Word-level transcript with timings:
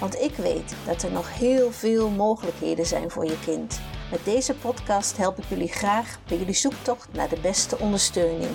Want 0.00 0.20
ik 0.20 0.34
weet 0.34 0.76
dat 0.86 1.02
er 1.02 1.12
nog 1.12 1.38
heel 1.38 1.72
veel 1.72 2.10
mogelijkheden 2.10 2.86
zijn 2.86 3.10
voor 3.10 3.24
je 3.24 3.38
kind. 3.44 3.80
Met 4.10 4.24
deze 4.24 4.54
podcast 4.54 5.16
help 5.16 5.38
ik 5.38 5.44
jullie 5.44 5.68
graag 5.68 6.18
bij 6.28 6.38
jullie 6.38 6.54
zoektocht 6.54 7.12
naar 7.12 7.28
de 7.28 7.40
beste 7.40 7.78
ondersteuning. 7.78 8.50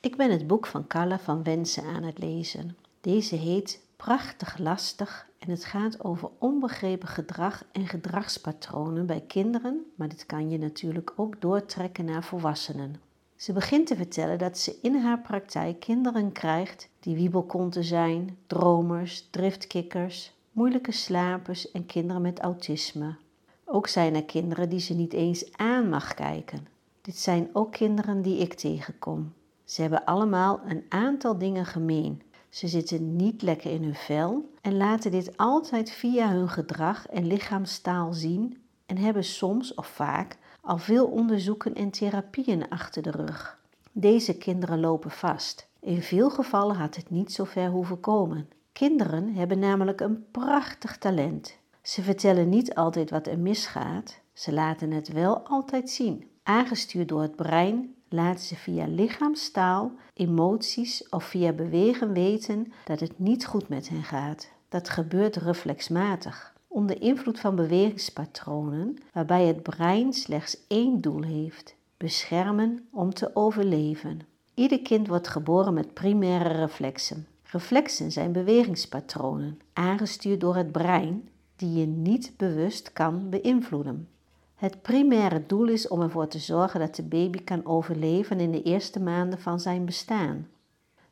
Ik 0.00 0.16
ben 0.16 0.30
het 0.30 0.46
boek 0.46 0.66
van 0.66 0.86
Carla 0.86 1.18
van 1.18 1.42
Wensen 1.42 1.84
aan 1.84 2.02
het 2.02 2.18
lezen. 2.18 2.76
Deze 3.00 3.36
heet 3.36 3.80
Prachtig 3.96 4.58
Lastig 4.58 5.28
en 5.38 5.50
het 5.50 5.64
gaat 5.64 6.04
over 6.04 6.30
onbegrepen 6.38 7.08
gedrag 7.08 7.64
en 7.72 7.86
gedragspatronen 7.86 9.06
bij 9.06 9.24
kinderen, 9.26 9.84
maar 9.96 10.08
dit 10.08 10.26
kan 10.26 10.50
je 10.50 10.58
natuurlijk 10.58 11.12
ook 11.16 11.40
doortrekken 11.40 12.04
naar 12.04 12.24
volwassenen. 12.24 13.05
Ze 13.36 13.52
begint 13.52 13.86
te 13.86 13.96
vertellen 13.96 14.38
dat 14.38 14.58
ze 14.58 14.78
in 14.82 14.94
haar 14.94 15.20
praktijk 15.20 15.80
kinderen 15.80 16.32
krijgt 16.32 16.88
die 17.00 17.14
wiebelkonten 17.14 17.84
zijn, 17.84 18.38
dromers, 18.46 19.28
driftkikkers, 19.30 20.32
moeilijke 20.52 20.92
slapers 20.92 21.70
en 21.70 21.86
kinderen 21.86 22.22
met 22.22 22.40
autisme. 22.40 23.16
Ook 23.64 23.88
zijn 23.88 24.14
er 24.14 24.24
kinderen 24.24 24.68
die 24.68 24.80
ze 24.80 24.94
niet 24.94 25.12
eens 25.12 25.52
aan 25.56 25.88
mag 25.88 26.14
kijken. 26.14 26.66
Dit 27.02 27.16
zijn 27.16 27.48
ook 27.52 27.72
kinderen 27.72 28.22
die 28.22 28.38
ik 28.38 28.54
tegenkom. 28.54 29.32
Ze 29.64 29.80
hebben 29.80 30.04
allemaal 30.04 30.60
een 30.66 30.84
aantal 30.88 31.38
dingen 31.38 31.66
gemeen. 31.66 32.22
Ze 32.48 32.68
zitten 32.68 33.16
niet 33.16 33.42
lekker 33.42 33.70
in 33.70 33.82
hun 33.82 33.94
vel 33.94 34.50
en 34.60 34.76
laten 34.76 35.10
dit 35.10 35.36
altijd 35.36 35.90
via 35.90 36.30
hun 36.30 36.48
gedrag 36.48 37.06
en 37.06 37.26
lichaamstaal 37.26 38.12
zien 38.12 38.58
en 38.86 38.98
hebben 38.98 39.24
soms 39.24 39.74
of 39.74 39.86
vaak 39.86 40.38
al 40.66 40.78
veel 40.78 41.06
onderzoeken 41.06 41.74
en 41.74 41.90
therapieën 41.90 42.68
achter 42.68 43.02
de 43.02 43.10
rug. 43.10 43.58
Deze 43.92 44.36
kinderen 44.36 44.80
lopen 44.80 45.10
vast. 45.10 45.68
In 45.80 46.02
veel 46.02 46.30
gevallen 46.30 46.76
had 46.76 46.96
het 46.96 47.10
niet 47.10 47.32
zo 47.32 47.44
ver 47.44 47.68
hoeven 47.68 48.00
komen. 48.00 48.48
Kinderen 48.72 49.34
hebben 49.34 49.58
namelijk 49.58 50.00
een 50.00 50.24
prachtig 50.30 50.98
talent. 50.98 51.58
Ze 51.82 52.02
vertellen 52.02 52.48
niet 52.48 52.74
altijd 52.74 53.10
wat 53.10 53.26
er 53.26 53.38
misgaat, 53.38 54.20
ze 54.32 54.52
laten 54.52 54.90
het 54.90 55.08
wel 55.08 55.38
altijd 55.38 55.90
zien. 55.90 56.26
Aangestuurd 56.42 57.08
door 57.08 57.22
het 57.22 57.36
brein 57.36 57.94
laten 58.08 58.44
ze 58.44 58.56
via 58.56 58.86
lichaamstaal, 58.86 59.92
emoties 60.14 61.08
of 61.08 61.24
via 61.24 61.52
bewegen 61.52 62.12
weten 62.12 62.72
dat 62.84 63.00
het 63.00 63.18
niet 63.18 63.46
goed 63.46 63.68
met 63.68 63.88
hen 63.88 64.04
gaat. 64.04 64.48
Dat 64.68 64.88
gebeurt 64.88 65.36
reflexmatig 65.36 66.54
onder 66.76 67.02
invloed 67.02 67.40
van 67.40 67.54
bewegingspatronen 67.54 68.96
waarbij 69.12 69.44
het 69.46 69.62
brein 69.62 70.12
slechts 70.12 70.66
één 70.68 71.00
doel 71.00 71.22
heeft: 71.22 71.74
beschermen 71.96 72.88
om 72.90 73.14
te 73.14 73.30
overleven. 73.34 74.20
Ieder 74.54 74.82
kind 74.82 75.08
wordt 75.08 75.28
geboren 75.28 75.74
met 75.74 75.94
primaire 75.94 76.48
reflexen. 76.48 77.26
Reflexen 77.42 78.12
zijn 78.12 78.32
bewegingspatronen, 78.32 79.60
aangestuurd 79.72 80.40
door 80.40 80.56
het 80.56 80.72
brein, 80.72 81.28
die 81.56 81.78
je 81.78 81.86
niet 81.86 82.32
bewust 82.36 82.92
kan 82.92 83.30
beïnvloeden. 83.30 84.08
Het 84.54 84.82
primaire 84.82 85.46
doel 85.46 85.68
is 85.68 85.88
om 85.88 86.02
ervoor 86.02 86.28
te 86.28 86.38
zorgen 86.38 86.80
dat 86.80 86.94
de 86.94 87.02
baby 87.02 87.44
kan 87.44 87.66
overleven 87.66 88.40
in 88.40 88.50
de 88.50 88.62
eerste 88.62 89.00
maanden 89.00 89.40
van 89.40 89.60
zijn 89.60 89.84
bestaan. 89.84 90.48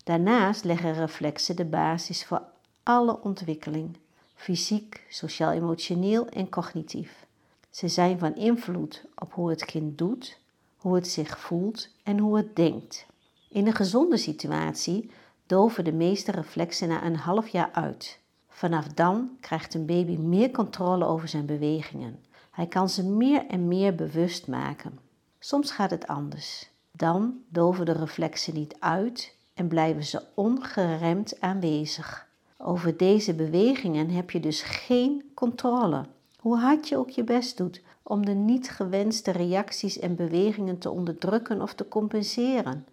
Daarnaast 0.03 0.65
leggen 0.65 0.95
reflexen 0.95 1.57
de 1.57 1.65
basis 1.65 2.25
voor 2.25 2.43
alle 2.83 3.23
ontwikkeling, 3.23 3.97
fysiek, 4.35 5.07
sociaal-emotioneel 5.09 6.29
en 6.29 6.49
cognitief. 6.49 7.27
Ze 7.71 7.89
zijn 7.89 8.19
van 8.19 8.35
invloed 8.35 9.05
op 9.15 9.33
hoe 9.33 9.51
het 9.51 9.65
kind 9.65 9.99
doet, 9.99 10.39
hoe 10.77 10.95
het 10.95 11.09
zich 11.09 11.39
voelt 11.39 11.89
en 12.03 12.19
hoe 12.19 12.37
het 12.37 12.57
denkt. 12.57 13.07
In 13.49 13.67
een 13.67 13.75
gezonde 13.75 14.17
situatie 14.17 15.11
doven 15.47 15.85
de 15.85 15.93
meeste 15.93 16.31
reflexen 16.31 16.89
na 16.89 17.05
een 17.05 17.17
half 17.17 17.49
jaar 17.49 17.71
uit. 17.73 18.19
Vanaf 18.49 18.87
dan 18.87 19.37
krijgt 19.41 19.75
een 19.75 19.87
baby 19.87 20.17
meer 20.17 20.51
controle 20.51 21.05
over 21.05 21.29
zijn 21.29 21.47
bewegingen. 21.47 22.25
Hij 22.51 22.67
kan 22.67 22.89
ze 22.89 23.05
meer 23.05 23.47
en 23.47 23.69
meer 23.69 23.95
bewust 23.95 24.47
maken. 24.47 24.99
Soms 25.39 25.71
gaat 25.71 25.91
het 25.91 26.07
anders. 26.07 26.71
Dan 26.93 27.35
doven 27.49 27.87
de 27.87 27.93
reflexen 27.93 28.55
niet 28.55 28.77
uit 28.79 29.37
en 29.55 29.69
blijven 29.69 30.05
ze 30.05 30.23
ongeremd 30.35 31.41
aanwezig. 31.41 32.24
Over 32.67 32.97
deze 32.97 33.35
bewegingen 33.35 34.11
heb 34.11 34.31
je 34.31 34.41
dus 34.41 34.63
geen 34.63 35.31
controle. 35.35 36.05
Hoe 36.39 36.57
hard 36.57 36.89
je 36.89 36.97
ook 36.97 37.11
je 37.11 37.25
best 37.25 37.57
doet 37.57 37.83
om 38.03 38.27
de 38.27 38.33
niet 38.33 38.71
gewenste 38.71 39.31
reacties 39.31 39.99
en 39.99 40.17
bewegingen 40.17 40.79
te 40.79 40.91
onderdrukken 40.91 41.63
of 41.63 41.75
te 41.75 41.89
compenseren. 41.89 42.87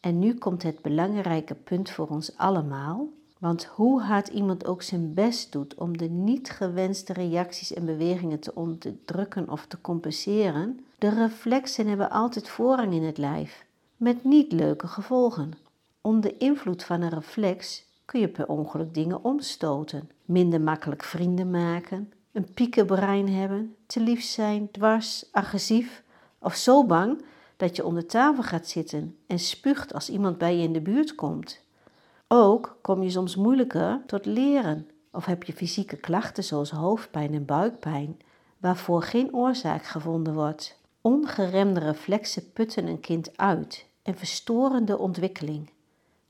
En 0.00 0.18
nu 0.18 0.34
komt 0.34 0.62
het 0.62 0.82
belangrijke 0.82 1.54
punt 1.54 1.90
voor 1.90 2.08
ons 2.08 2.36
allemaal. 2.36 3.08
Want 3.38 3.64
hoe 3.64 4.02
hard 4.02 4.28
iemand 4.28 4.66
ook 4.66 4.82
zijn 4.82 5.14
best 5.14 5.52
doet 5.52 5.74
om 5.74 5.98
de 5.98 6.08
niet 6.08 6.50
gewenste 6.50 7.12
reacties 7.12 7.72
en 7.72 7.84
bewegingen 7.84 8.40
te 8.40 8.54
onderdrukken 8.54 9.48
of 9.48 9.66
te 9.66 9.80
compenseren, 9.80 10.80
de 10.98 11.08
reflexen 11.08 11.86
hebben 11.86 12.10
altijd 12.10 12.48
voorrang 12.48 12.92
in 12.92 13.04
het 13.04 13.18
lijf, 13.18 13.64
met 13.96 14.24
niet 14.24 14.52
leuke 14.52 14.86
gevolgen. 14.86 15.52
Onder 16.00 16.34
invloed 16.38 16.84
van 16.84 17.00
een 17.00 17.10
reflex 17.10 17.84
kun 18.04 18.20
je 18.20 18.28
per 18.28 18.48
ongeluk 18.48 18.94
dingen 18.94 19.24
omstoten, 19.24 20.10
minder 20.24 20.60
makkelijk 20.60 21.02
vrienden 21.02 21.50
maken, 21.50 22.12
een 22.32 22.52
piekenbrein 22.54 23.28
hebben, 23.28 23.76
te 23.86 24.00
lief 24.00 24.22
zijn, 24.22 24.70
dwars, 24.70 25.28
agressief 25.32 26.02
of 26.38 26.54
zo 26.54 26.86
bang 26.86 27.24
dat 27.56 27.76
je 27.76 27.84
onder 27.84 28.06
tafel 28.06 28.42
gaat 28.42 28.66
zitten 28.68 29.16
en 29.26 29.38
spuugt 29.38 29.94
als 29.94 30.10
iemand 30.10 30.38
bij 30.38 30.56
je 30.56 30.62
in 30.62 30.72
de 30.72 30.80
buurt 30.80 31.14
komt. 31.14 31.64
Ook 32.28 32.78
kom 32.82 33.02
je 33.02 33.10
soms 33.10 33.36
moeilijker 33.36 34.02
tot 34.06 34.26
leren 34.26 34.88
of 35.12 35.24
heb 35.24 35.42
je 35.42 35.52
fysieke 35.52 35.96
klachten 35.96 36.44
zoals 36.44 36.70
hoofdpijn 36.70 37.34
en 37.34 37.44
buikpijn, 37.44 38.18
waarvoor 38.58 39.02
geen 39.02 39.34
oorzaak 39.34 39.84
gevonden 39.84 40.34
wordt. 40.34 40.80
Ongeremde 41.00 41.80
reflexen 41.80 42.52
putten 42.52 42.86
een 42.86 43.00
kind 43.00 43.36
uit 43.36 43.86
en 44.02 44.16
verstoren 44.16 44.84
de 44.84 44.98
ontwikkeling. 44.98 45.70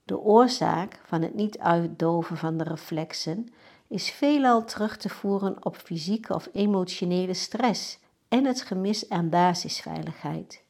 De 0.04 0.18
oorzaak 0.18 1.00
van 1.04 1.22
het 1.22 1.34
niet 1.34 1.58
uitdoven 1.58 2.36
van 2.36 2.56
de 2.56 2.64
reflexen 2.64 3.48
is 3.88 4.10
veelal 4.10 4.64
terug 4.64 4.96
te 4.96 5.08
voeren 5.08 5.64
op 5.64 5.76
fysieke 5.76 6.34
of 6.34 6.48
emotionele 6.52 7.34
stress 7.34 7.98
en 8.28 8.44
het 8.44 8.62
gemis 8.62 9.08
aan 9.08 9.28
basisveiligheid. 9.28 10.62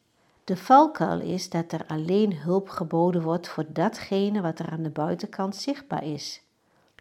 De 0.45 0.57
valkuil 0.57 1.21
is 1.21 1.51
dat 1.51 1.73
er 1.73 1.87
alleen 1.87 2.37
hulp 2.37 2.69
geboden 2.69 3.23
wordt 3.23 3.49
voor 3.49 3.65
datgene 3.69 4.41
wat 4.41 4.59
er 4.59 4.71
aan 4.71 4.83
de 4.83 4.91
buitenkant 4.91 5.57
zichtbaar 5.57 6.05
is. 6.05 6.43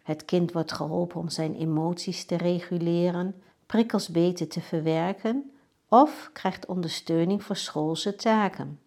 Het 0.02 0.24
kind 0.24 0.52
wordt 0.52 0.72
geholpen 0.72 1.20
om 1.20 1.28
zijn 1.28 1.54
emoties 1.54 2.24
te 2.24 2.36
reguleren, 2.36 3.42
prikkels 3.66 4.08
beter 4.08 4.48
te 4.48 4.60
verwerken 4.60 5.50
of 5.88 6.30
krijgt 6.32 6.66
ondersteuning 6.66 7.42
voor 7.42 7.56
schoolse 7.56 8.14
taken. 8.14 8.78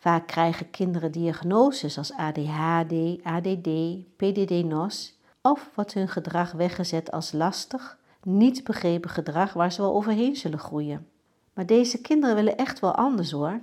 Vaak 0.00 0.26
krijgen 0.26 0.70
kinderen 0.70 1.12
diagnoses 1.12 1.98
als 1.98 2.12
ADHD, 2.12 3.22
ADD, 3.22 3.68
PDD-NOS 4.16 5.18
of 5.42 5.70
wordt 5.74 5.94
hun 5.94 6.08
gedrag 6.08 6.52
weggezet 6.52 7.10
als 7.10 7.32
lastig, 7.32 7.98
niet 8.22 8.64
begrepen 8.64 9.10
gedrag 9.10 9.52
waar 9.52 9.72
ze 9.72 9.80
wel 9.80 9.94
overheen 9.94 10.36
zullen 10.36 10.58
groeien. 10.58 11.06
Maar 11.54 11.66
deze 11.66 12.00
kinderen 12.00 12.34
willen 12.34 12.56
echt 12.56 12.80
wel 12.80 12.94
anders 12.94 13.30
hoor, 13.30 13.60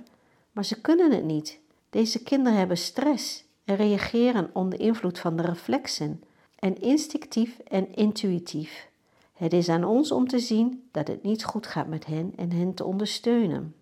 maar 0.52 0.64
ze 0.64 0.80
kunnen 0.80 1.12
het 1.12 1.24
niet. 1.24 1.58
Deze 1.90 2.22
kinderen 2.22 2.58
hebben 2.58 2.76
stress 2.76 3.44
en 3.64 3.76
reageren 3.76 4.50
onder 4.52 4.80
invloed 4.80 5.18
van 5.18 5.36
de 5.36 5.42
reflexen 5.42 6.22
en 6.58 6.80
instinctief 6.80 7.58
en 7.58 7.94
intuïtief. 7.94 8.88
Het 9.32 9.52
is 9.52 9.68
aan 9.68 9.84
ons 9.84 10.12
om 10.12 10.28
te 10.28 10.38
zien 10.38 10.88
dat 10.90 11.08
het 11.08 11.22
niet 11.22 11.44
goed 11.44 11.66
gaat 11.66 11.86
met 11.86 12.06
hen 12.06 12.32
en 12.36 12.52
hen 12.52 12.74
te 12.74 12.84
ondersteunen. 12.84 13.74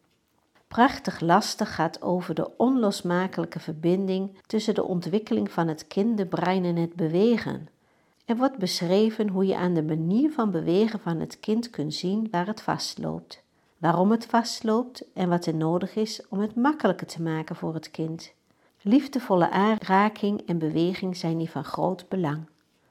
Prachtig 0.76 1.20
lastig 1.20 1.74
gaat 1.74 2.02
over 2.02 2.34
de 2.34 2.56
onlosmakelijke 2.56 3.60
verbinding 3.60 4.38
tussen 4.46 4.74
de 4.74 4.84
ontwikkeling 4.84 5.50
van 5.50 5.68
het 5.68 5.86
kinderbrein 5.86 6.64
en 6.64 6.76
het 6.76 6.94
bewegen. 6.94 7.68
Er 8.24 8.36
wordt 8.36 8.58
beschreven 8.58 9.28
hoe 9.28 9.46
je 9.46 9.56
aan 9.56 9.74
de 9.74 9.82
manier 9.82 10.30
van 10.32 10.50
bewegen 10.50 11.00
van 11.00 11.20
het 11.20 11.40
kind 11.40 11.70
kunt 11.70 11.94
zien 11.94 12.28
waar 12.30 12.46
het 12.46 12.62
vastloopt, 12.62 13.42
waarom 13.78 14.10
het 14.10 14.26
vastloopt 14.26 15.04
en 15.14 15.28
wat 15.28 15.46
er 15.46 15.54
nodig 15.54 15.94
is 15.94 16.22
om 16.28 16.38
het 16.38 16.54
makkelijker 16.54 17.06
te 17.06 17.22
maken 17.22 17.56
voor 17.56 17.74
het 17.74 17.90
kind. 17.90 18.32
Liefdevolle 18.80 19.50
aanraking 19.50 20.42
en 20.46 20.58
beweging 20.58 21.16
zijn 21.16 21.38
hier 21.38 21.50
van 21.50 21.64
groot 21.64 22.08
belang. 22.08 22.48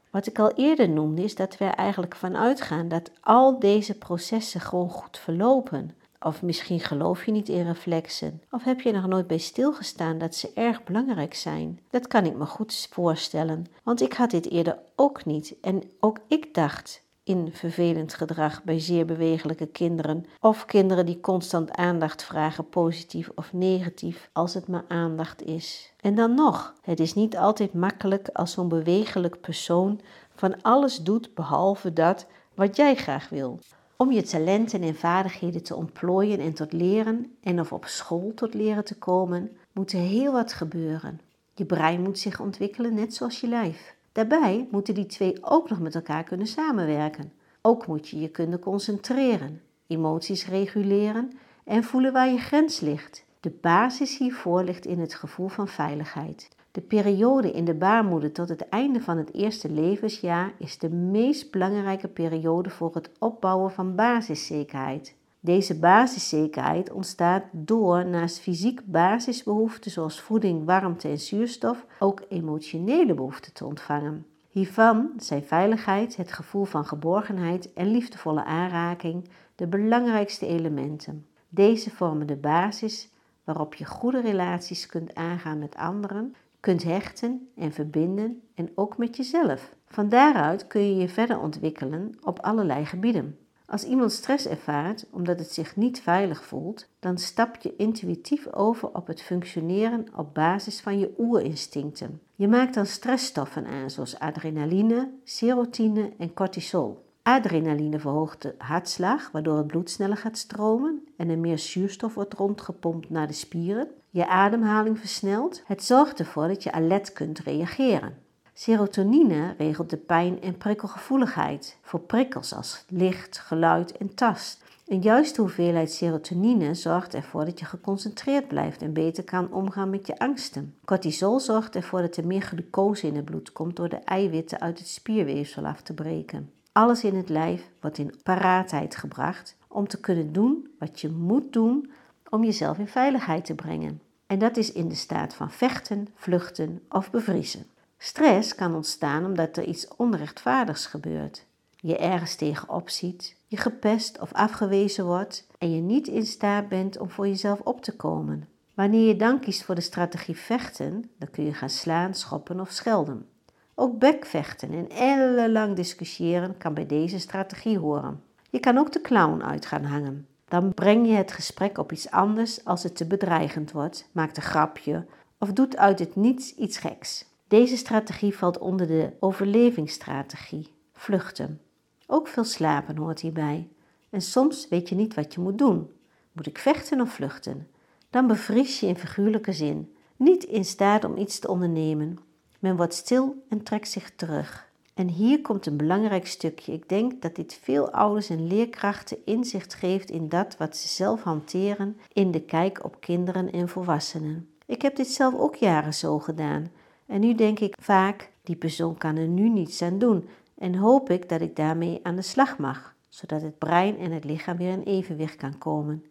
Wat 0.10 0.28
ik 0.28 0.40
al 0.40 0.52
eerder 0.52 0.90
noemde 0.90 1.24
is 1.24 1.36
dat 1.36 1.58
we 1.58 1.66
er 1.66 1.74
eigenlijk 1.74 2.16
van 2.16 2.38
uitgaan 2.38 2.88
dat 2.88 3.12
al 3.22 3.60
deze 3.60 3.98
processen 3.98 4.62
gewoon 4.62 4.90
goed 4.90 5.18
verlopen. 5.18 5.92
Of 6.20 6.42
misschien 6.42 6.80
geloof 6.80 7.26
je 7.26 7.32
niet 7.32 7.50
in 7.50 7.66
reflexen. 7.66 8.42
Of 8.52 8.64
heb 8.64 8.82
je 8.82 8.92
nog 8.92 9.08
nooit 9.08 9.28
bij 9.28 9.38
stilgestaan 9.38 10.18
dat 10.18 10.36
ze 10.36 10.52
erg 10.54 10.84
belangrijk 10.84 11.34
zijn. 11.34 11.80
Dat 11.90 12.08
kan 12.08 12.26
ik 12.26 12.36
me 12.36 12.46
goed 12.46 12.88
voorstellen, 12.92 13.66
want 13.84 14.02
ik 14.02 14.14
had 14.14 14.32
dit 14.32 14.50
eerder 14.50 14.80
ook 14.96 15.26
niet. 15.26 15.56
En 15.62 15.84
ook 16.00 16.20
ik 16.28 16.54
dacht 16.54 17.04
in 17.26 17.50
vervelend 17.54 18.14
gedrag 18.14 18.64
bij 18.64 18.80
zeer 18.80 19.06
bewegelijke 19.06 19.66
kinderen. 19.66 20.26
Of 20.40 20.66
kinderen 20.66 21.06
die 21.06 21.20
constant 21.20 21.72
aandacht 21.72 22.24
vragen, 22.24 22.70
positief 22.70 23.32
of 23.36 23.54
negatief, 23.54 24.30
als 24.34 24.54
het 24.54 24.68
maar 24.68 24.86
aandacht 24.88 25.44
is. 25.44 25.94
En 26.02 26.16
dan 26.16 26.34
nog, 26.34 26.74
het 26.82 27.00
is 27.00 27.14
niet 27.14 27.38
altijd 27.38 27.74
makkelijk 27.74 28.30
als 28.34 28.52
zo'n 28.52 28.68
bewegelijk 28.68 29.42
persoon 29.42 30.02
van 30.36 30.62
alles 30.62 30.98
doet 30.98 31.34
behalve 31.34 31.94
dat 31.94 32.26
wat 32.54 32.76
jij 32.76 32.96
graag 32.96 33.30
wil. 33.30 33.60
Om 33.98 34.12
je 34.12 34.22
talenten 34.22 34.82
en 34.82 34.96
vaardigheden 34.96 35.64
te 35.64 35.76
ontplooien 35.76 36.40
en 36.40 36.54
tot 36.54 36.74
leren 36.74 37.36
en 37.44 37.60
of 37.60 37.74
op 37.74 37.86
school 37.86 38.32
tot 38.36 38.54
leren 38.54 38.86
te 38.86 38.98
komen, 38.98 39.58
moet 39.72 39.92
er 39.92 40.00
heel 40.00 40.32
wat 40.32 40.54
gebeuren. 40.54 41.20
Je 41.54 41.66
brein 41.66 42.02
moet 42.02 42.20
zich 42.20 42.40
ontwikkelen 42.40 42.94
net 42.94 43.14
zoals 43.14 43.40
je 43.40 43.48
lijf. 43.48 43.96
Daarbij 44.12 44.68
moeten 44.72 44.94
die 44.94 45.06
twee 45.06 45.38
ook 45.42 45.70
nog 45.70 45.80
met 45.80 45.96
elkaar 45.96 46.24
kunnen 46.24 46.48
samenwerken. 46.48 47.32
Ook 47.62 47.88
moet 47.88 48.08
je 48.08 48.20
je 48.20 48.30
kunnen 48.30 48.60
concentreren, 48.60 49.62
emoties 49.88 50.48
reguleren 50.48 51.32
en 51.64 51.84
voelen 51.84 52.14
waar 52.14 52.30
je 52.30 52.38
grens 52.38 52.80
ligt. 52.80 53.26
De 53.40 53.52
basis 53.62 54.18
hiervoor 54.18 54.64
ligt 54.64 54.86
in 54.86 55.00
het 55.00 55.14
gevoel 55.14 55.48
van 55.48 55.68
veiligheid. 55.68 56.55
De 56.76 56.82
periode 56.82 57.52
in 57.52 57.66
de 57.66 57.74
baarmoeder 57.74 58.32
tot 58.32 58.50
het 58.50 58.70
einde 58.70 59.02
van 59.02 59.18
het 59.18 59.34
eerste 59.34 59.70
levensjaar 59.70 60.54
is 60.58 60.78
de 60.78 60.90
meest 60.90 61.52
belangrijke 61.52 62.08
periode 62.08 62.70
voor 62.70 62.94
het 62.94 63.10
opbouwen 63.20 63.72
van 63.72 63.96
basiszekerheid. 63.96 65.16
Deze 65.40 65.80
basiszekerheid 65.80 66.92
ontstaat 66.92 67.44
door 67.52 68.06
naast 68.06 68.40
fysiek 68.40 68.82
basisbehoeften 68.86 69.92
zoals 69.92 70.22
voeding, 70.22 70.66
warmte 70.66 71.08
en 71.08 71.20
zuurstof 71.20 71.86
ook 72.00 72.22
emotionele 72.30 73.14
behoeften 73.14 73.54
te 73.54 73.66
ontvangen. 73.66 74.26
Hiervan 74.50 75.12
zijn 75.18 75.44
veiligheid, 75.44 76.16
het 76.16 76.32
gevoel 76.32 76.66
van 76.66 76.86
geborgenheid 76.86 77.74
en 77.74 77.92
liefdevolle 77.92 78.44
aanraking 78.44 79.30
de 79.56 79.68
belangrijkste 79.68 80.48
elementen. 80.48 81.26
Deze 81.50 81.90
vormen 81.90 82.28
de 82.28 82.38
basis 82.38 83.10
waarop 83.44 83.74
je 83.74 83.86
goede 83.86 84.22
relaties 84.22 84.86
kunt 84.86 85.16
aangaan 85.16 85.60
met 85.60 85.76
anderen 85.76 86.36
kunt 86.66 86.84
hechten 86.84 87.50
en 87.56 87.72
verbinden 87.72 88.42
en 88.56 88.72
ook 88.76 88.98
met 88.98 89.18
jezelf. 89.18 89.76
Van 89.88 90.10
daaruit 90.10 90.68
kun 90.68 90.82
je 90.82 90.96
je 90.96 91.10
verder 91.10 91.40
ontwikkelen 91.40 92.18
op 92.22 92.40
allerlei 92.40 92.86
gebieden. 92.86 93.38
Als 93.66 93.84
iemand 93.84 94.12
stress 94.12 94.48
ervaart 94.48 95.06
omdat 95.12 95.40
het 95.40 95.52
zich 95.52 95.76
niet 95.76 96.02
veilig 96.02 96.46
voelt, 96.46 96.90
dan 97.00 97.18
stap 97.18 97.56
je 97.56 97.76
intuïtief 97.76 98.54
over 98.54 98.94
op 98.94 99.08
het 99.08 99.22
functioneren 99.22 100.06
op 100.16 100.34
basis 100.34 100.82
van 100.82 101.00
je 101.00 101.14
oerinstincten. 101.18 102.22
Je 102.36 102.48
maakt 102.48 102.74
dan 102.74 102.86
stressstoffen 102.86 103.66
aan 103.66 103.90
zoals 103.90 104.20
adrenaline, 104.20 105.12
serotine 105.24 106.12
en 106.18 106.34
cortisol. 106.34 107.05
Adrenaline 107.28 108.00
verhoogt 108.00 108.42
de 108.42 108.56
hartslag, 108.58 109.32
waardoor 109.32 109.58
het 109.58 109.68
bloed 109.68 109.90
sneller 109.90 110.18
gaat 110.18 110.38
stromen 110.38 111.08
en 111.18 111.30
er 111.30 111.38
meer 111.38 111.60
zuurstof 111.60 112.14
wordt 112.14 112.34
rondgepompt 112.34 113.10
naar 113.10 113.28
de 113.28 113.34
spieren. 113.34 113.88
Je 114.10 114.28
ademhaling 114.28 115.00
versnelt. 115.00 115.64
Het 115.66 115.84
zorgt 115.84 116.20
ervoor 116.20 116.48
dat 116.48 116.64
je 116.64 116.72
alert 116.72 117.14
kunt 117.14 117.40
reageren. 117.40 118.18
Serotonine 118.54 119.56
regelt 119.58 119.90
de 119.90 119.98
pijn- 119.98 120.42
en 120.42 120.58
prikkelgevoeligheid 120.58 121.78
voor 121.82 122.00
prikkels 122.00 122.54
als 122.54 122.86
licht, 122.90 123.38
geluid 123.38 123.98
en 123.98 124.16
tast. 124.16 124.64
Een 124.88 125.02
juiste 125.02 125.42
hoeveelheid 125.42 125.92
serotonine 125.92 126.74
zorgt 126.74 127.14
ervoor 127.14 127.46
dat 127.46 127.60
je 127.60 127.66
geconcentreerd 127.66 128.48
blijft 128.48 128.82
en 128.82 128.94
beter 128.94 129.24
kan 129.24 129.54
omgaan 129.54 129.90
met 129.90 130.08
je 130.08 130.20
angsten. 130.20 130.76
Cortisol 130.84 131.40
zorgt 131.40 131.76
ervoor 131.76 132.02
dat 132.02 132.18
er 132.18 132.28
meer 132.28 132.42
glucose 132.42 133.08
in 133.08 133.16
het 133.16 133.26
bloed 133.26 133.52
komt 133.52 133.76
door 133.76 133.90
de 133.90 134.00
eiwitten 134.00 134.60
uit 134.60 134.80
het 134.80 134.88
spierweefsel 134.88 135.66
af 135.66 135.82
te 135.82 135.94
breken. 135.94 136.50
Alles 136.78 137.04
in 137.04 137.16
het 137.16 137.30
lijf 137.30 137.70
wordt 137.82 137.98
in 137.98 138.14
paraatheid 138.24 138.96
gebracht 138.96 139.58
om 139.68 139.88
te 139.88 140.00
kunnen 140.00 140.34
doen 140.34 140.68
wat 140.80 141.02
je 141.02 141.10
moet 141.10 141.54
doen 141.54 141.92
om 142.30 142.44
jezelf 142.44 142.78
in 142.78 142.88
veiligheid 142.88 143.46
te 143.46 143.56
brengen. 143.56 144.02
En 144.28 144.40
dat 144.40 144.58
is 144.58 144.72
in 144.72 144.88
de 144.88 144.96
staat 144.96 145.34
van 145.34 145.52
vechten, 145.52 146.08
vluchten 146.16 146.82
of 146.90 147.12
bevriezen. 147.12 147.66
Stress 147.98 148.56
kan 148.56 148.76
ontstaan 148.76 149.26
omdat 149.26 149.58
er 149.58 149.64
iets 149.64 149.88
onrechtvaardigs 149.96 150.86
gebeurt. 150.86 151.46
Je 151.76 151.98
ergens 151.98 152.36
tegenop 152.36 152.90
ziet, 152.90 153.36
je 153.48 153.58
gepest 153.58 154.20
of 154.20 154.34
afgewezen 154.34 155.06
wordt 155.06 155.48
en 155.58 155.76
je 155.76 155.82
niet 155.82 156.08
in 156.08 156.26
staat 156.26 156.70
bent 156.70 156.98
om 156.98 157.10
voor 157.10 157.28
jezelf 157.28 157.60
op 157.60 157.82
te 157.82 157.96
komen. 157.96 158.48
Wanneer 158.74 159.08
je 159.08 159.16
dan 159.16 159.40
kiest 159.40 159.64
voor 159.64 159.76
de 159.76 159.82
strategie 159.82 160.38
vechten, 160.38 161.12
dan 161.18 161.30
kun 161.32 161.46
je 161.46 161.54
gaan 161.54 161.70
slaan, 161.70 162.14
schoppen 162.14 162.60
of 162.60 162.72
schelden. 162.72 163.30
Ook 163.76 164.00
bekvechten 164.00 164.72
en 164.72 164.90
ellenlang 164.90 165.76
discussiëren 165.76 166.58
kan 166.58 166.74
bij 166.74 166.86
deze 166.86 167.20
strategie 167.20 167.78
horen. 167.78 168.24
Je 168.50 168.60
kan 168.60 168.78
ook 168.78 168.92
de 168.92 169.02
clown 169.02 169.42
uit 169.42 169.66
gaan 169.66 169.84
hangen. 169.84 170.28
Dan 170.48 170.74
breng 170.74 171.08
je 171.08 171.14
het 171.14 171.32
gesprek 171.32 171.78
op 171.78 171.92
iets 171.92 172.12
anders 172.12 172.66
als 172.66 172.84
het 172.84 172.96
te 172.96 173.06
bedreigend 173.08 173.72
wordt, 173.72 174.10
maakt 174.12 174.38
een 174.38 174.44
grapje 174.44 175.06
of 175.40 175.54
doet 175.54 175.78
uit 175.78 176.00
het 176.00 176.16
niets 176.16 176.56
iets 176.56 176.78
geks. 176.78 177.26
Deze 177.48 177.78
strategie 177.78 178.38
valt 178.38 178.58
onder 178.58 178.88
de 178.88 179.12
overlevingsstrategie, 179.20 180.72
vluchten. 180.94 181.62
Ook 182.08 182.28
veel 182.28 182.44
slapen 182.44 182.98
hoort 182.98 183.20
hierbij. 183.20 183.70
En 184.10 184.22
soms 184.22 184.68
weet 184.68 184.90
je 184.90 184.96
niet 184.96 185.14
wat 185.14 185.34
je 185.34 185.40
moet 185.40 185.58
doen. 185.58 185.90
Moet 186.32 186.48
ik 186.48 186.58
vechten 186.58 187.02
of 187.02 187.14
vluchten? 187.14 187.68
Dan 188.10 188.28
bevries 188.28 188.80
je 188.80 188.88
in 188.88 188.98
figuurlijke 188.98 189.54
zin, 189.54 189.96
niet 190.16 190.44
in 190.44 190.66
staat 190.66 191.04
om 191.04 191.18
iets 191.18 191.40
te 191.40 191.48
ondernemen. 191.48 192.18
Men 192.60 192.76
wordt 192.76 192.94
stil 192.94 193.44
en 193.50 193.64
trekt 193.64 193.90
zich 193.90 194.12
terug. 194.16 194.66
En 194.94 195.08
hier 195.08 195.42
komt 195.42 195.66
een 195.66 195.78
belangrijk 195.78 196.28
stukje. 196.28 196.74
Ik 196.74 196.90
denk 196.90 197.22
dat 197.22 197.36
dit 197.36 197.60
veel 197.62 197.92
ouders 197.92 198.30
en 198.30 198.48
leerkrachten 198.48 199.18
inzicht 199.26 199.74
geeft 199.74 200.10
in 200.10 200.30
dat 200.30 200.58
wat 200.58 200.78
ze 200.78 200.88
zelf 200.88 201.24
hanteren 201.24 201.98
in 202.14 202.32
de 202.32 202.42
kijk 202.42 202.84
op 202.84 203.00
kinderen 203.00 203.52
en 203.52 203.70
volwassenen. 203.70 204.50
Ik 204.66 204.82
heb 204.82 204.96
dit 204.96 205.08
zelf 205.08 205.34
ook 205.34 205.56
jaren 205.56 205.94
zo 205.94 206.20
gedaan. 206.20 206.72
En 207.06 207.20
nu 207.20 207.36
denk 207.36 207.60
ik 207.60 207.76
vaak, 207.82 208.32
die 208.44 208.56
persoon 208.56 208.98
kan 208.98 209.16
er 209.16 209.28
nu 209.28 209.50
niets 209.50 209.82
aan 209.82 210.00
doen. 210.00 210.28
En 210.58 210.76
hoop 210.76 211.10
ik 211.10 211.30
dat 211.30 211.42
ik 211.42 211.56
daarmee 211.56 212.00
aan 212.04 212.16
de 212.16 212.22
slag 212.22 212.58
mag, 212.58 212.96
zodat 213.10 213.42
het 213.42 213.58
brein 213.58 213.98
en 213.98 214.12
het 214.12 214.24
lichaam 214.24 214.58
weer 214.58 214.72
in 214.72 214.84
evenwicht 214.84 215.36
kan 215.36 215.58
komen. 215.58 216.06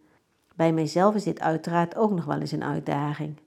Bij 0.55 0.73
mijzelf 0.73 1.15
is 1.15 1.23
dit 1.23 1.39
uiteraard 1.39 1.95
ook 1.95 2.11
nog 2.11 2.25
wel 2.25 2.39
eens 2.39 2.51
een 2.51 2.63
uitdaging. 2.63 3.37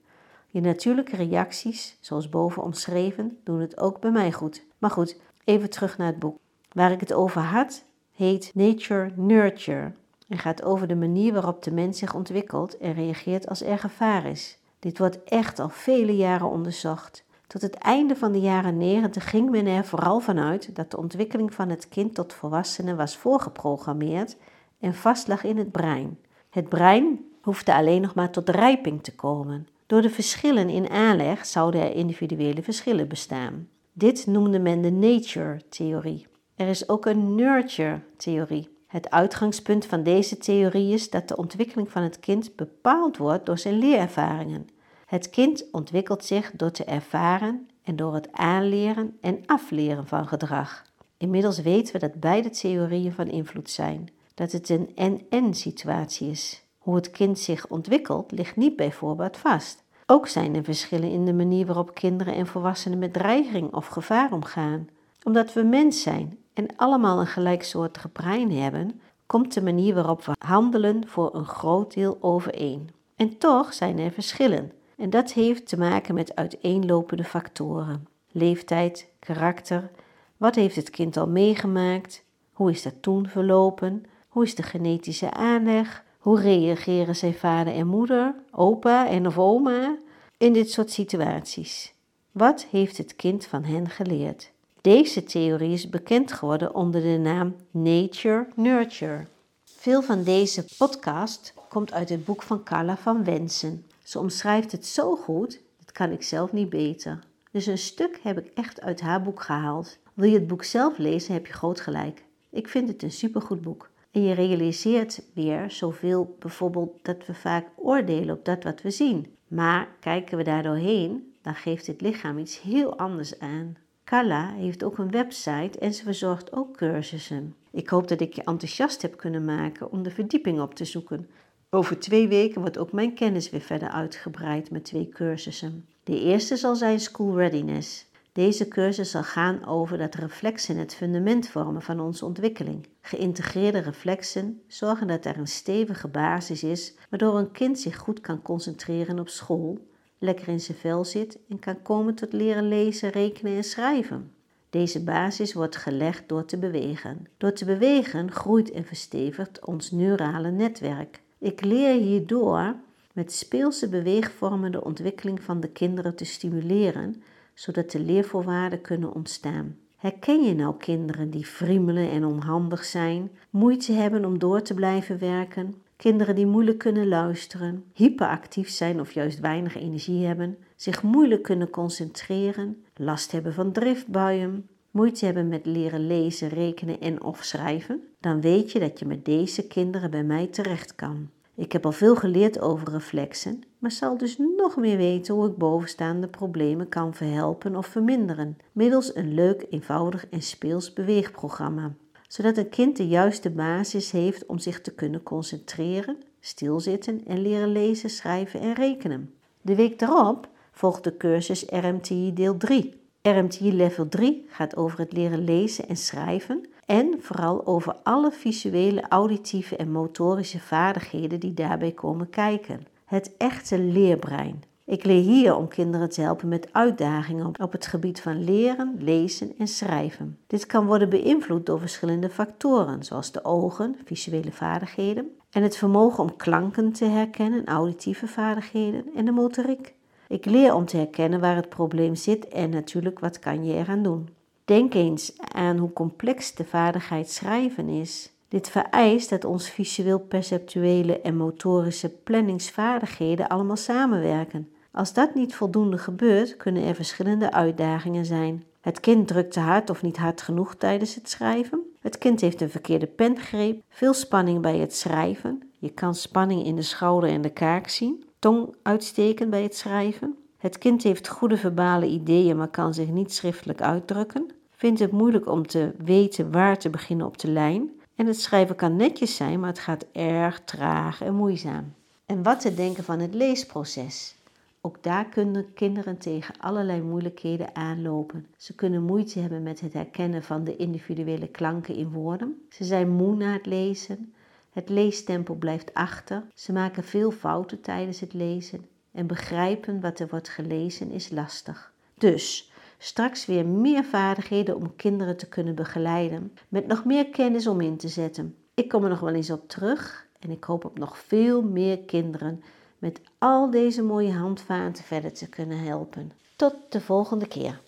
Je 0.51 0.61
natuurlijke 0.61 1.15
reacties, 1.15 1.97
zoals 1.99 2.29
boven 2.29 2.63
omschreven, 2.63 3.37
doen 3.43 3.59
het 3.59 3.79
ook 3.79 3.99
bij 3.99 4.11
mij 4.11 4.31
goed. 4.31 4.65
Maar 4.77 4.91
goed, 4.91 5.19
even 5.43 5.69
terug 5.69 5.97
naar 5.97 6.07
het 6.07 6.19
boek. 6.19 6.37
Waar 6.71 6.91
ik 6.91 6.99
het 6.99 7.13
over 7.13 7.41
had, 7.41 7.85
heet 8.11 8.51
Nature 8.53 9.11
Nurture 9.15 9.93
en 10.27 10.37
gaat 10.37 10.63
over 10.63 10.87
de 10.87 10.95
manier 10.95 11.33
waarop 11.33 11.63
de 11.63 11.71
mens 11.71 11.99
zich 11.99 12.15
ontwikkelt 12.15 12.77
en 12.77 12.93
reageert 12.93 13.47
als 13.49 13.63
er 13.63 13.79
gevaar 13.79 14.25
is. 14.25 14.57
Dit 14.79 14.97
wordt 14.97 15.23
echt 15.23 15.59
al 15.59 15.69
vele 15.69 16.15
jaren 16.15 16.49
onderzocht. 16.49 17.23
Tot 17.47 17.61
het 17.61 17.75
einde 17.75 18.15
van 18.15 18.31
de 18.31 18.39
jaren 18.39 18.77
90 18.77 19.29
ging 19.29 19.49
men 19.49 19.65
er 19.65 19.85
vooral 19.85 20.19
vanuit 20.19 20.75
dat 20.75 20.91
de 20.91 20.97
ontwikkeling 20.97 21.53
van 21.53 21.69
het 21.69 21.89
kind 21.89 22.15
tot 22.15 22.33
volwassene 22.33 22.95
was 22.95 23.17
voorgeprogrammeerd 23.17 24.37
en 24.79 24.93
vastlag 24.93 25.43
in 25.43 25.57
het 25.57 25.71
brein. 25.71 26.17
Het 26.49 26.69
brein 26.69 27.25
hoefde 27.41 27.73
alleen 27.73 28.01
nog 28.01 28.15
maar 28.15 28.29
tot 28.29 28.49
rijping 28.49 29.03
te 29.03 29.15
komen. 29.15 29.67
Door 29.89 30.01
de 30.01 30.09
verschillen 30.09 30.69
in 30.69 30.89
aanleg 30.89 31.45
zouden 31.45 31.81
er 31.81 31.95
individuele 31.95 32.63
verschillen 32.63 33.07
bestaan. 33.07 33.67
Dit 33.93 34.27
noemde 34.27 34.59
men 34.59 34.81
de 34.81 34.91
nature-theorie. 34.91 36.27
Er 36.55 36.67
is 36.67 36.89
ook 36.89 37.05
een 37.05 37.35
nurture-theorie. 37.35 38.69
Het 38.87 39.09
uitgangspunt 39.09 39.85
van 39.85 40.03
deze 40.03 40.37
theorie 40.37 40.93
is 40.93 41.09
dat 41.09 41.27
de 41.27 41.37
ontwikkeling 41.37 41.91
van 41.91 42.03
het 42.03 42.19
kind 42.19 42.55
bepaald 42.55 43.17
wordt 43.17 43.45
door 43.45 43.57
zijn 43.57 43.77
leerervaringen. 43.77 44.67
Het 45.05 45.29
kind 45.29 45.65
ontwikkelt 45.71 46.25
zich 46.25 46.51
door 46.55 46.71
te 46.71 46.83
ervaren 46.83 47.67
en 47.83 47.95
door 47.95 48.13
het 48.13 48.31
aanleren 48.31 49.17
en 49.21 49.41
afleren 49.45 50.07
van 50.07 50.27
gedrag. 50.27 50.83
Inmiddels 51.17 51.61
weten 51.61 51.93
we 51.93 51.99
dat 51.99 52.19
beide 52.19 52.49
theorieën 52.49 53.13
van 53.13 53.27
invloed 53.27 53.69
zijn, 53.69 54.09
dat 54.33 54.51
het 54.51 54.69
een 54.69 54.91
en-en 54.95 55.53
situatie 55.53 56.29
is. 56.29 56.63
Hoe 56.89 56.97
het 56.97 57.11
kind 57.11 57.39
zich 57.39 57.67
ontwikkelt 57.67 58.31
ligt 58.31 58.55
niet 58.55 58.75
bijvoorbeeld 58.75 59.37
vast. 59.37 59.83
Ook 60.05 60.27
zijn 60.27 60.55
er 60.55 60.63
verschillen 60.63 61.11
in 61.11 61.25
de 61.25 61.33
manier 61.33 61.65
waarop 61.65 61.93
kinderen 61.93 62.33
en 62.33 62.47
volwassenen 62.47 62.99
met 62.99 63.13
dreiging 63.13 63.73
of 63.73 63.87
gevaar 63.87 64.31
omgaan. 64.31 64.87
Omdat 65.23 65.53
we 65.53 65.63
mens 65.63 66.01
zijn 66.01 66.37
en 66.53 66.65
allemaal 66.75 67.19
een 67.19 67.27
gelijksoortige 67.27 68.07
brein 68.07 68.51
hebben, 68.51 69.01
komt 69.25 69.53
de 69.53 69.61
manier 69.61 69.93
waarop 69.93 70.25
we 70.25 70.31
handelen 70.45 71.07
voor 71.07 71.35
een 71.35 71.45
groot 71.45 71.93
deel 71.93 72.17
overeen. 72.21 72.89
En 73.15 73.37
toch 73.37 73.73
zijn 73.73 73.99
er 73.99 74.11
verschillen. 74.11 74.71
En 74.97 75.09
dat 75.09 75.33
heeft 75.33 75.67
te 75.67 75.77
maken 75.77 76.13
met 76.13 76.35
uiteenlopende 76.35 77.23
factoren: 77.23 78.07
leeftijd, 78.31 79.09
karakter, 79.19 79.91
Wat 80.37 80.55
heeft 80.55 80.75
het 80.75 80.89
kind 80.89 81.17
al 81.17 81.27
meegemaakt? 81.27 82.23
Hoe 82.51 82.71
is 82.71 82.83
dat 82.83 83.01
toen 83.01 83.27
verlopen? 83.27 84.05
Hoe 84.27 84.43
is 84.43 84.55
de 84.55 84.63
genetische 84.63 85.31
aanleg? 85.31 86.07
Hoe 86.19 86.41
reageren 86.41 87.15
zijn 87.15 87.33
vader 87.33 87.73
en 87.73 87.87
moeder, 87.87 88.35
opa 88.51 89.07
en 89.07 89.27
of 89.27 89.37
oma 89.37 89.97
in 90.37 90.53
dit 90.53 90.71
soort 90.71 90.91
situaties? 90.91 91.93
Wat 92.31 92.65
heeft 92.71 92.97
het 92.97 93.15
kind 93.15 93.45
van 93.45 93.63
hen 93.63 93.89
geleerd? 93.89 94.51
Deze 94.81 95.23
theorie 95.23 95.73
is 95.73 95.89
bekend 95.89 96.31
geworden 96.31 96.75
onder 96.75 97.01
de 97.01 97.17
naam 97.17 97.55
Nature 97.71 98.47
Nurture. 98.55 99.25
Veel 99.63 100.01
van 100.01 100.23
deze 100.23 100.65
podcast 100.77 101.53
komt 101.69 101.93
uit 101.93 102.09
het 102.09 102.25
boek 102.25 102.41
van 102.41 102.63
Carla 102.63 102.97
van 102.97 103.23
Wensen. 103.23 103.85
Ze 104.03 104.19
omschrijft 104.19 104.71
het 104.71 104.85
zo 104.85 105.15
goed, 105.15 105.59
dat 105.79 105.91
kan 105.91 106.11
ik 106.11 106.23
zelf 106.23 106.51
niet 106.51 106.69
beter. 106.69 107.19
Dus 107.51 107.65
een 107.65 107.77
stuk 107.77 108.19
heb 108.23 108.37
ik 108.37 108.51
echt 108.53 108.81
uit 108.81 109.01
haar 109.01 109.21
boek 109.21 109.41
gehaald. 109.41 109.97
Wil 110.13 110.29
je 110.29 110.35
het 110.35 110.47
boek 110.47 110.63
zelf 110.63 110.97
lezen, 110.97 111.33
heb 111.33 111.45
je 111.45 111.53
groot 111.53 111.81
gelijk. 111.81 112.23
Ik 112.49 112.67
vind 112.67 112.87
het 112.87 113.03
een 113.03 113.11
supergoed 113.11 113.61
boek. 113.61 113.88
En 114.11 114.23
je 114.23 114.33
realiseert 114.33 115.21
weer 115.33 115.71
zoveel, 115.71 116.35
bijvoorbeeld 116.39 116.99
dat 117.01 117.25
we 117.25 117.33
vaak 117.33 117.67
oordelen 117.75 118.35
op 118.37 118.45
dat 118.45 118.63
wat 118.63 118.81
we 118.81 118.91
zien. 118.91 119.35
Maar 119.47 119.87
kijken 119.99 120.37
we 120.37 120.43
daar 120.43 120.63
doorheen, 120.63 121.33
dan 121.41 121.55
geeft 121.55 121.87
het 121.87 122.01
lichaam 122.01 122.37
iets 122.37 122.61
heel 122.61 122.97
anders 122.97 123.39
aan. 123.39 123.77
Carla 124.03 124.53
heeft 124.53 124.83
ook 124.83 124.97
een 124.97 125.11
website 125.11 125.79
en 125.79 125.93
ze 125.93 126.03
verzorgt 126.03 126.53
ook 126.53 126.77
cursussen. 126.77 127.55
Ik 127.71 127.89
hoop 127.89 128.07
dat 128.07 128.21
ik 128.21 128.33
je 128.33 128.43
enthousiast 128.43 129.01
heb 129.01 129.17
kunnen 129.17 129.45
maken 129.45 129.91
om 129.91 130.03
de 130.03 130.11
verdieping 130.11 130.61
op 130.61 130.75
te 130.75 130.85
zoeken. 130.85 131.29
Over 131.69 131.99
twee 131.99 132.27
weken 132.27 132.61
wordt 132.61 132.77
ook 132.77 132.91
mijn 132.91 133.13
kennis 133.13 133.49
weer 133.49 133.61
verder 133.61 133.89
uitgebreid 133.89 134.71
met 134.71 134.83
twee 134.85 135.09
cursussen. 135.09 135.85
De 136.03 136.19
eerste 136.19 136.55
zal 136.55 136.75
zijn 136.75 136.99
School 136.99 137.37
Readiness. 137.37 138.08
Deze 138.39 138.67
cursus 138.67 139.11
zal 139.11 139.23
gaan 139.23 139.65
over 139.65 139.97
dat 139.97 140.15
reflexen 140.15 140.77
het 140.77 140.95
fundament 140.95 141.47
vormen 141.47 141.81
van 141.81 141.99
onze 141.99 142.25
ontwikkeling. 142.25 142.87
Geïntegreerde 143.01 143.77
reflexen 143.77 144.61
zorgen 144.67 145.07
dat 145.07 145.25
er 145.25 145.37
een 145.37 145.47
stevige 145.47 146.07
basis 146.07 146.63
is, 146.63 146.93
waardoor 147.09 147.37
een 147.37 147.51
kind 147.51 147.79
zich 147.79 147.97
goed 147.97 148.21
kan 148.21 148.41
concentreren 148.41 149.19
op 149.19 149.29
school, 149.29 149.87
lekker 150.17 150.47
in 150.47 150.59
zijn 150.59 150.77
vel 150.77 151.05
zit 151.05 151.39
en 151.49 151.59
kan 151.59 151.81
komen 151.81 152.15
tot 152.15 152.33
leren 152.33 152.67
lezen, 152.67 153.09
rekenen 153.09 153.55
en 153.55 153.63
schrijven. 153.63 154.31
Deze 154.69 155.03
basis 155.03 155.53
wordt 155.53 155.75
gelegd 155.75 156.29
door 156.29 156.45
te 156.45 156.57
bewegen. 156.57 157.27
Door 157.37 157.53
te 157.53 157.65
bewegen 157.65 158.31
groeit 158.31 158.71
en 158.71 158.85
verstevigt 158.85 159.65
ons 159.65 159.91
neurale 159.91 160.51
netwerk. 160.51 161.21
Ik 161.39 161.63
leer 161.63 162.01
hierdoor 162.01 162.75
met 163.13 163.31
speelse 163.33 163.89
beweegvormen 163.89 164.71
de 164.71 164.83
ontwikkeling 164.83 165.41
van 165.41 165.59
de 165.59 165.69
kinderen 165.69 166.15
te 166.15 166.25
stimuleren, 166.25 167.23
zodat 167.59 167.91
de 167.91 167.99
leervoorwaarden 167.99 168.81
kunnen 168.81 169.13
ontstaan. 169.13 169.77
Herken 169.95 170.43
je 170.43 170.55
nou 170.55 170.77
kinderen 170.77 171.29
die 171.29 171.45
friemelen 171.45 172.09
en 172.09 172.25
onhandig 172.25 172.85
zijn, 172.85 173.31
moeite 173.49 173.91
hebben 173.91 174.25
om 174.25 174.39
door 174.39 174.61
te 174.61 174.73
blijven 174.73 175.19
werken, 175.19 175.73
kinderen 175.95 176.35
die 176.35 176.45
moeilijk 176.45 176.77
kunnen 176.77 177.07
luisteren, 177.07 177.83
hyperactief 177.93 178.69
zijn 178.69 178.99
of 178.99 179.11
juist 179.11 179.39
weinig 179.39 179.75
energie 179.75 180.25
hebben, 180.25 180.57
zich 180.75 181.03
moeilijk 181.03 181.43
kunnen 181.43 181.69
concentreren, 181.69 182.83
last 182.95 183.31
hebben 183.31 183.53
van 183.53 183.71
driftbuien, 183.71 184.69
moeite 184.91 185.25
hebben 185.25 185.47
met 185.47 185.65
leren 185.65 186.07
lezen, 186.07 186.49
rekenen 186.49 186.99
en 186.99 187.23
of 187.23 187.43
schrijven, 187.43 188.01
dan 188.19 188.41
weet 188.41 188.71
je 188.71 188.79
dat 188.79 188.99
je 188.99 189.05
met 189.05 189.25
deze 189.25 189.67
kinderen 189.67 190.11
bij 190.11 190.23
mij 190.23 190.47
terecht 190.47 190.95
kan. 190.95 191.29
Ik 191.59 191.71
heb 191.71 191.85
al 191.85 191.91
veel 191.91 192.15
geleerd 192.15 192.59
over 192.59 192.91
reflexen, 192.91 193.61
maar 193.79 193.91
zal 193.91 194.17
dus 194.17 194.37
nog 194.37 194.75
meer 194.75 194.97
weten 194.97 195.33
hoe 195.33 195.47
ik 195.47 195.57
bovenstaande 195.57 196.27
problemen 196.27 196.89
kan 196.89 197.13
verhelpen 197.13 197.75
of 197.75 197.87
verminderen, 197.87 198.57
middels 198.71 199.15
een 199.15 199.33
leuk, 199.33 199.65
eenvoudig 199.69 200.27
en 200.29 200.41
speels 200.41 200.93
beweegprogramma. 200.93 201.93
Zodat 202.27 202.57
een 202.57 202.69
kind 202.69 202.97
de 202.97 203.07
juiste 203.07 203.49
basis 203.49 204.11
heeft 204.11 204.45
om 204.45 204.59
zich 204.59 204.81
te 204.81 204.93
kunnen 204.93 205.23
concentreren, 205.23 206.17
stilzitten 206.39 207.25
en 207.25 207.41
leren 207.41 207.71
lezen, 207.71 208.09
schrijven 208.09 208.59
en 208.59 208.73
rekenen. 208.73 209.33
De 209.61 209.75
week 209.75 209.99
daarop 209.99 210.49
volgt 210.71 211.03
de 211.03 211.17
cursus 211.17 211.65
RMTI 211.69 212.33
deel 212.33 212.57
3. 212.57 213.01
RMTI 213.21 213.73
level 213.73 214.09
3 214.09 214.45
gaat 214.49 214.75
over 214.75 214.99
het 214.99 215.13
leren 215.13 215.43
lezen 215.43 215.87
en 215.87 215.97
schrijven 215.97 216.65
en 216.89 217.15
vooral 217.19 217.65
over 217.65 217.95
alle 218.03 218.31
visuele, 218.31 219.03
auditieve 219.09 219.75
en 219.75 219.91
motorische 219.91 220.59
vaardigheden 220.59 221.39
die 221.39 221.53
daarbij 221.53 221.91
komen 221.91 222.29
kijken. 222.29 222.87
Het 223.05 223.37
echte 223.37 223.79
leerbrein. 223.79 224.63
Ik 224.85 225.03
leer 225.03 225.21
hier 225.21 225.55
om 225.55 225.67
kinderen 225.67 226.09
te 226.09 226.21
helpen 226.21 226.47
met 226.47 226.73
uitdagingen 226.73 227.61
op 227.61 227.71
het 227.71 227.87
gebied 227.87 228.21
van 228.21 228.43
leren, 228.43 228.95
lezen 228.99 229.53
en 229.57 229.67
schrijven. 229.67 230.37
Dit 230.47 230.65
kan 230.65 230.85
worden 230.85 231.09
beïnvloed 231.09 231.65
door 231.65 231.79
verschillende 231.79 232.29
factoren, 232.29 233.03
zoals 233.03 233.31
de 233.31 233.45
ogen, 233.45 233.95
visuele 234.05 234.51
vaardigheden, 234.51 235.31
en 235.49 235.63
het 235.63 235.77
vermogen 235.77 236.23
om 236.23 236.35
klanken 236.35 236.91
te 236.91 237.05
herkennen, 237.05 237.65
auditieve 237.65 238.27
vaardigheden 238.27 239.05
en 239.15 239.25
de 239.25 239.31
motoriek. 239.31 239.93
Ik 240.27 240.45
leer 240.45 240.73
om 240.73 240.85
te 240.85 240.97
herkennen 240.97 241.39
waar 241.39 241.55
het 241.55 241.69
probleem 241.69 242.15
zit 242.15 242.47
en 242.47 242.69
natuurlijk 242.69 243.19
wat 243.19 243.39
kan 243.39 243.65
je 243.65 243.73
eraan 243.73 244.03
doen. 244.03 244.37
Denk 244.69 244.93
eens 244.93 245.33
aan 245.37 245.77
hoe 245.77 245.93
complex 245.93 246.53
de 246.53 246.65
vaardigheid 246.65 247.29
schrijven 247.29 247.89
is. 247.89 248.31
Dit 248.47 248.69
vereist 248.69 249.29
dat 249.29 249.45
ons 249.45 249.69
visueel 249.69 250.19
perceptuele 250.19 251.21
en 251.21 251.37
motorische 251.37 252.09
planningsvaardigheden 252.09 253.47
allemaal 253.47 253.75
samenwerken. 253.75 254.69
Als 254.91 255.13
dat 255.13 255.35
niet 255.35 255.55
voldoende 255.55 255.97
gebeurt, 255.97 256.57
kunnen 256.57 256.83
er 256.83 256.95
verschillende 256.95 257.51
uitdagingen 257.51 258.25
zijn. 258.25 258.63
Het 258.81 258.99
kind 258.99 259.27
drukt 259.27 259.51
te 259.51 259.59
hard 259.59 259.89
of 259.89 260.01
niet 260.01 260.17
hard 260.17 260.41
genoeg 260.41 260.75
tijdens 260.75 261.15
het 261.15 261.29
schrijven. 261.29 261.81
Het 261.99 262.17
kind 262.17 262.41
heeft 262.41 262.61
een 262.61 262.69
verkeerde 262.69 263.07
pengreep, 263.07 263.83
veel 263.89 264.13
spanning 264.13 264.61
bij 264.61 264.77
het 264.77 264.95
schrijven. 264.95 265.69
Je 265.79 265.89
kan 265.89 266.15
spanning 266.15 266.65
in 266.65 266.75
de 266.75 266.81
schouder 266.81 267.29
en 267.29 267.41
de 267.41 267.53
kaak 267.53 267.87
zien. 267.87 268.23
Tong 268.39 268.75
uitsteken 268.81 269.49
bij 269.49 269.63
het 269.63 269.75
schrijven. 269.75 270.37
Het 270.57 270.77
kind 270.77 271.03
heeft 271.03 271.27
goede 271.27 271.57
verbale 271.57 272.07
ideeën, 272.07 272.57
maar 272.57 272.67
kan 272.67 272.93
zich 272.93 273.07
niet 273.07 273.33
schriftelijk 273.33 273.81
uitdrukken 273.81 274.57
vindt 274.79 274.99
het 274.99 275.11
moeilijk 275.11 275.47
om 275.47 275.67
te 275.67 275.91
weten 275.97 276.51
waar 276.51 276.77
te 276.77 276.89
beginnen 276.89 277.25
op 277.25 277.37
de 277.37 277.47
lijn. 277.47 277.89
En 278.15 278.25
het 278.25 278.41
schrijven 278.41 278.75
kan 278.75 278.95
netjes 278.95 279.35
zijn, 279.35 279.59
maar 279.59 279.69
het 279.69 279.79
gaat 279.79 280.05
erg 280.11 280.61
traag 280.63 281.21
en 281.21 281.35
moeizaam. 281.35 281.93
En 282.25 282.43
wat 282.43 282.59
te 282.59 282.73
denken 282.73 283.03
van 283.03 283.19
het 283.19 283.33
leesproces? 283.33 284.35
Ook 284.81 285.03
daar 285.03 285.25
kunnen 285.25 285.73
kinderen 285.73 286.17
tegen 286.17 286.55
allerlei 286.59 287.01
moeilijkheden 287.01 287.75
aanlopen. 287.75 288.47
Ze 288.57 288.75
kunnen 288.75 289.03
moeite 289.03 289.39
hebben 289.39 289.63
met 289.63 289.79
het 289.79 289.93
herkennen 289.93 290.43
van 290.43 290.63
de 290.63 290.75
individuele 290.75 291.47
klanken 291.47 291.95
in 291.95 292.11
woorden. 292.11 292.61
Ze 292.69 292.83
zijn 292.83 293.09
moe 293.09 293.35
na 293.35 293.53
het 293.53 293.65
lezen. 293.65 294.33
Het 294.69 294.89
leestempo 294.89 295.53
blijft 295.53 295.93
achter. 295.93 296.43
Ze 296.53 296.73
maken 296.73 297.03
veel 297.03 297.31
fouten 297.31 297.81
tijdens 297.81 298.19
het 298.19 298.33
lezen. 298.33 298.85
En 299.11 299.27
begrijpen 299.27 300.01
wat 300.01 300.19
er 300.19 300.27
wordt 300.27 300.49
gelezen 300.49 301.11
is 301.11 301.29
lastig. 301.29 301.93
Dus 302.19 302.68
straks 303.01 303.45
weer 303.45 303.65
meer 303.65 304.03
vaardigheden 304.03 304.75
om 304.75 304.95
kinderen 304.95 305.37
te 305.37 305.47
kunnen 305.47 305.75
begeleiden, 305.75 306.53
met 306.69 306.87
nog 306.87 307.05
meer 307.05 307.29
kennis 307.29 307.67
om 307.67 307.81
in 307.81 307.97
te 307.97 308.07
zetten. 308.07 308.55
Ik 308.73 308.89
kom 308.89 309.03
er 309.03 309.09
nog 309.09 309.19
wel 309.19 309.33
eens 309.33 309.51
op 309.51 309.69
terug 309.69 310.27
en 310.39 310.49
ik 310.49 310.63
hoop 310.63 310.85
op 310.85 310.97
nog 310.97 311.17
veel 311.17 311.61
meer 311.61 311.99
kinderen 311.99 312.63
met 312.97 313.21
al 313.37 313.69
deze 313.69 314.03
mooie 314.03 314.33
handvaten 314.33 315.03
verder 315.03 315.33
te 315.33 315.49
kunnen 315.49 315.79
helpen. 315.79 316.31
Tot 316.55 316.75
de 316.89 317.01
volgende 317.01 317.47
keer. 317.47 317.79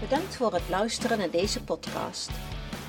Bedankt 0.00 0.36
voor 0.36 0.52
het 0.52 0.68
luisteren 0.68 1.18
naar 1.18 1.30
deze 1.30 1.64
podcast. 1.64 2.30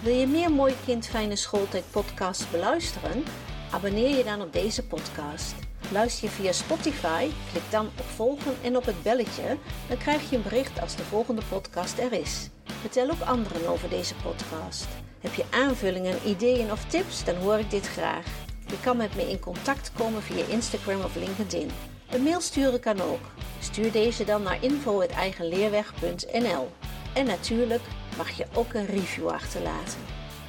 Wil 0.03 0.13
je 0.13 0.27
meer 0.27 0.51
Mooi 0.51 0.73
Kind 0.85 1.05
Fijne 1.05 1.35
Schooltijd 1.35 1.83
podcasts 1.91 2.51
beluisteren? 2.51 3.23
Abonneer 3.71 4.17
je 4.17 4.23
dan 4.23 4.41
op 4.41 4.53
deze 4.53 4.87
podcast. 4.87 5.68
Luister 5.91 6.23
je 6.23 6.29
via 6.29 6.51
Spotify? 6.51 7.27
Klik 7.51 7.63
dan 7.69 7.85
op 7.85 8.05
volgen 8.05 8.55
en 8.63 8.77
op 8.77 8.85
het 8.85 9.03
belletje. 9.03 9.57
Dan 9.87 9.97
krijg 9.97 10.29
je 10.29 10.35
een 10.35 10.41
bericht 10.41 10.81
als 10.81 10.95
de 10.95 11.03
volgende 11.03 11.41
podcast 11.49 11.97
er 11.97 12.13
is. 12.13 12.49
Vertel 12.81 13.09
ook 13.09 13.21
anderen 13.21 13.67
over 13.67 13.89
deze 13.89 14.15
podcast. 14.15 14.87
Heb 15.19 15.33
je 15.33 15.43
aanvullingen, 15.49 16.17
ideeën 16.25 16.71
of 16.71 16.85
tips? 16.85 17.23
Dan 17.23 17.35
hoor 17.35 17.59
ik 17.59 17.69
dit 17.69 17.87
graag. 17.87 18.25
Je 18.67 18.79
kan 18.83 18.97
met 18.97 19.15
me 19.15 19.29
in 19.29 19.39
contact 19.39 19.91
komen 19.97 20.21
via 20.21 20.45
Instagram 20.45 21.01
of 21.01 21.15
LinkedIn. 21.15 21.69
Een 22.09 22.23
mail 22.23 22.41
sturen 22.41 22.79
kan 22.79 23.01
ook. 23.01 23.21
Stuur 23.59 23.91
deze 23.91 24.23
dan 24.23 24.43
naar 24.43 24.63
info.eigenleerweg.nl 24.63 26.69
En 27.13 27.25
natuurlijk 27.25 27.83
mag 28.17 28.29
je 28.29 28.45
ook 28.53 28.73
een 28.73 28.85
review 28.85 29.27
achterlaten. 29.27 29.99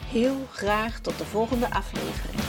Heel 0.06 0.36
graag 0.52 1.00
tot 1.00 1.18
de 1.18 1.24
volgende 1.24 1.70
aflevering. 1.70 2.40